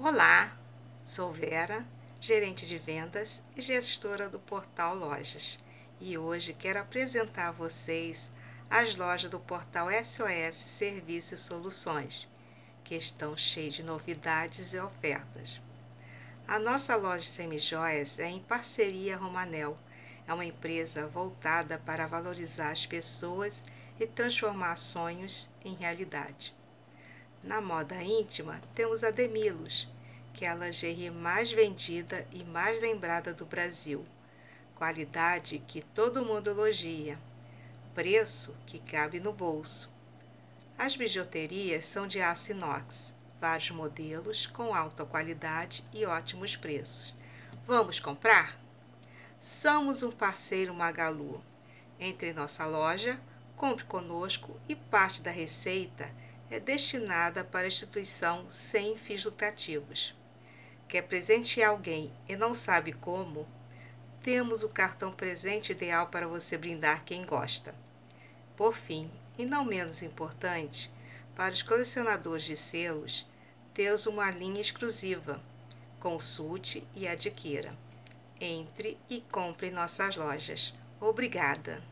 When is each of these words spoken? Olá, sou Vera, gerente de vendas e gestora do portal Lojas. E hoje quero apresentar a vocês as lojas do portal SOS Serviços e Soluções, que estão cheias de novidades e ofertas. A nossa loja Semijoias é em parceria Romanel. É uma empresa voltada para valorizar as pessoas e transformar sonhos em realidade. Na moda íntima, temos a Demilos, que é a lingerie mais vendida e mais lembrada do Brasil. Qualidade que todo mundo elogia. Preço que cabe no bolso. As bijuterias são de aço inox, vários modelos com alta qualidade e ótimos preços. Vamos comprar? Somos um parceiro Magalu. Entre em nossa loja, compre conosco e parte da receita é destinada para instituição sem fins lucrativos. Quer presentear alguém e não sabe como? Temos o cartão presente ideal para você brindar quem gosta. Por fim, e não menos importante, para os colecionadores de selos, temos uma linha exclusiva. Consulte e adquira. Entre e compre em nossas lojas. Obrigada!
Olá, 0.00 0.56
sou 1.04 1.32
Vera, 1.32 1.84
gerente 2.20 2.64
de 2.64 2.78
vendas 2.78 3.42
e 3.56 3.60
gestora 3.60 4.28
do 4.28 4.38
portal 4.38 4.94
Lojas. 4.94 5.58
E 6.00 6.16
hoje 6.16 6.54
quero 6.54 6.78
apresentar 6.78 7.48
a 7.48 7.50
vocês 7.50 8.30
as 8.70 8.94
lojas 8.94 9.28
do 9.28 9.40
portal 9.40 9.88
SOS 9.90 10.54
Serviços 10.54 11.40
e 11.40 11.42
Soluções, 11.42 12.28
que 12.84 12.94
estão 12.94 13.36
cheias 13.36 13.74
de 13.74 13.82
novidades 13.82 14.72
e 14.72 14.78
ofertas. 14.78 15.60
A 16.46 16.60
nossa 16.60 16.94
loja 16.94 17.26
Semijoias 17.26 18.20
é 18.20 18.28
em 18.28 18.38
parceria 18.38 19.16
Romanel. 19.16 19.76
É 20.28 20.32
uma 20.32 20.44
empresa 20.44 21.08
voltada 21.08 21.76
para 21.76 22.06
valorizar 22.06 22.70
as 22.70 22.86
pessoas 22.86 23.64
e 23.98 24.06
transformar 24.06 24.76
sonhos 24.76 25.50
em 25.64 25.74
realidade. 25.74 26.54
Na 27.42 27.60
moda 27.60 28.02
íntima, 28.02 28.60
temos 28.74 29.04
a 29.04 29.10
Demilos, 29.10 29.88
que 30.34 30.44
é 30.44 30.48
a 30.48 30.54
lingerie 30.54 31.10
mais 31.10 31.52
vendida 31.52 32.26
e 32.32 32.42
mais 32.42 32.80
lembrada 32.80 33.32
do 33.32 33.46
Brasil. 33.46 34.04
Qualidade 34.74 35.62
que 35.66 35.80
todo 35.80 36.24
mundo 36.24 36.50
elogia. 36.50 37.18
Preço 37.94 38.54
que 38.66 38.80
cabe 38.80 39.20
no 39.20 39.32
bolso. 39.32 39.90
As 40.76 40.96
bijuterias 40.96 41.84
são 41.84 42.06
de 42.06 42.20
aço 42.20 42.52
inox, 42.52 43.14
vários 43.40 43.70
modelos 43.70 44.46
com 44.46 44.74
alta 44.74 45.04
qualidade 45.04 45.84
e 45.92 46.04
ótimos 46.04 46.56
preços. 46.56 47.14
Vamos 47.66 48.00
comprar? 48.00 48.58
Somos 49.40 50.02
um 50.02 50.10
parceiro 50.10 50.74
Magalu. 50.74 51.40
Entre 52.00 52.30
em 52.30 52.34
nossa 52.34 52.66
loja, 52.66 53.18
compre 53.56 53.84
conosco 53.84 54.58
e 54.68 54.74
parte 54.74 55.20
da 55.20 55.30
receita 55.30 56.10
é 56.50 56.58
destinada 56.58 57.44
para 57.44 57.66
instituição 57.66 58.46
sem 58.50 58.96
fins 58.96 59.24
lucrativos. 59.24 60.14
Quer 60.88 61.02
presentear 61.02 61.70
alguém 61.70 62.10
e 62.28 62.36
não 62.36 62.54
sabe 62.54 62.92
como? 62.92 63.46
Temos 64.22 64.62
o 64.62 64.68
cartão 64.68 65.12
presente 65.12 65.72
ideal 65.72 66.06
para 66.06 66.26
você 66.26 66.56
brindar 66.56 67.04
quem 67.04 67.24
gosta. 67.24 67.74
Por 68.56 68.74
fim, 68.74 69.10
e 69.38 69.44
não 69.44 69.64
menos 69.64 70.02
importante, 70.02 70.90
para 71.36 71.54
os 71.54 71.62
colecionadores 71.62 72.44
de 72.44 72.56
selos, 72.56 73.26
temos 73.72 74.06
uma 74.06 74.30
linha 74.30 74.60
exclusiva. 74.60 75.40
Consulte 76.00 76.82
e 76.94 77.06
adquira. 77.06 77.72
Entre 78.40 78.98
e 79.08 79.20
compre 79.20 79.68
em 79.68 79.72
nossas 79.72 80.16
lojas. 80.16 80.74
Obrigada! 81.00 81.82